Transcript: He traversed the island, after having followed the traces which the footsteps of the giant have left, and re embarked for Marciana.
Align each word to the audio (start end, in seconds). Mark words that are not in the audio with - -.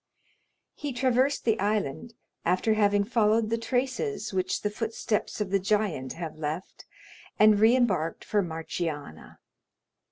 He 0.73 0.93
traversed 0.93 1.45
the 1.45 1.59
island, 1.59 2.15
after 2.43 2.73
having 2.73 3.03
followed 3.03 3.51
the 3.51 3.57
traces 3.59 4.33
which 4.33 4.63
the 4.63 4.71
footsteps 4.71 5.39
of 5.39 5.51
the 5.51 5.59
giant 5.59 6.13
have 6.13 6.39
left, 6.39 6.85
and 7.37 7.59
re 7.59 7.75
embarked 7.75 8.25
for 8.25 8.41
Marciana. 8.41 9.37